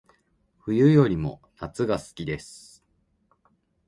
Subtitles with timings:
[0.57, 2.83] 冬よりも夏が好きです